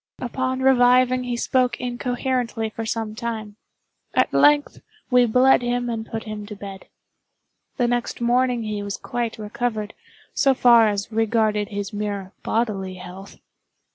Upon 0.19 0.61
reviving 0.61 1.25
he 1.25 1.37
spoke 1.37 1.79
incoherently 1.79 2.71
for 2.71 2.87
some 2.87 3.13
time. 3.13 3.55
At 4.15 4.33
length 4.33 4.81
we 5.11 5.27
bled 5.27 5.61
him 5.61 5.91
and 5.91 6.07
put 6.09 6.23
him 6.23 6.47
to 6.47 6.55
bed. 6.55 6.87
The 7.77 7.87
next 7.87 8.19
morning 8.19 8.63
he 8.63 8.81
was 8.81 8.97
quite 8.97 9.37
recovered, 9.37 9.93
so 10.33 10.55
far 10.55 10.87
as 10.87 11.11
regarded 11.11 11.67
his 11.67 11.93
mere 11.93 12.33
bodily 12.41 12.95
health. 12.95 13.37